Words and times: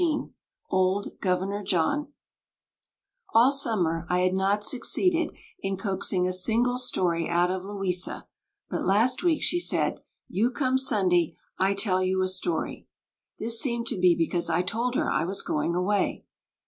OLD 0.71 1.19
GOVERNOR 1.19 1.61
JOHN 1.61 2.11
All 3.35 3.51
summer 3.51 4.07
I 4.09 4.21
had 4.21 4.33
not 4.33 4.63
succeeded 4.63 5.31
in 5.59 5.77
coaxing 5.77 6.25
a 6.27 6.33
single 6.33 6.79
story 6.79 7.29
out 7.29 7.51
of 7.51 7.63
Louisa; 7.63 8.25
but 8.67 8.83
last 8.83 9.21
week 9.21 9.43
she 9.43 9.59
said, 9.59 10.01
"You 10.27 10.49
come 10.49 10.79
Sunday, 10.79 11.35
I 11.59 11.75
tell 11.75 12.01
you 12.01 12.23
a 12.23 12.27
story." 12.27 12.87
This 13.37 13.61
seemed 13.61 13.85
to 13.89 13.99
be 13.99 14.15
because 14.15 14.49
I 14.49 14.63
told 14.63 14.95
her 14.95 15.07
I 15.07 15.23
was 15.23 15.43
going 15.43 15.75
away. 15.75 16.25